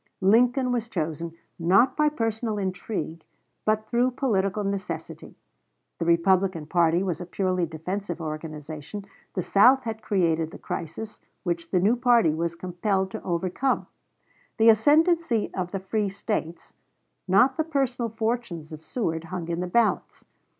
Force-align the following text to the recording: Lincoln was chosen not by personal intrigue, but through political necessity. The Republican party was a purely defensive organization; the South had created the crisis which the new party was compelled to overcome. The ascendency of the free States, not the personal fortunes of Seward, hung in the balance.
Lincoln 0.23 0.71
was 0.71 0.89
chosen 0.89 1.33
not 1.59 1.95
by 1.95 2.09
personal 2.09 2.57
intrigue, 2.57 3.23
but 3.65 3.85
through 3.87 4.09
political 4.09 4.63
necessity. 4.63 5.37
The 5.99 6.05
Republican 6.05 6.65
party 6.65 7.03
was 7.03 7.21
a 7.21 7.25
purely 7.27 7.67
defensive 7.67 8.19
organization; 8.19 9.05
the 9.35 9.43
South 9.43 9.83
had 9.83 10.01
created 10.01 10.49
the 10.49 10.57
crisis 10.57 11.19
which 11.43 11.69
the 11.69 11.79
new 11.79 11.95
party 11.95 12.33
was 12.33 12.55
compelled 12.55 13.11
to 13.11 13.21
overcome. 13.21 13.85
The 14.57 14.69
ascendency 14.69 15.53
of 15.53 15.69
the 15.69 15.79
free 15.79 16.09
States, 16.09 16.73
not 17.27 17.55
the 17.55 17.63
personal 17.63 18.09
fortunes 18.09 18.71
of 18.73 18.81
Seward, 18.81 19.25
hung 19.25 19.49
in 19.49 19.59
the 19.59 19.67
balance. 19.67 20.25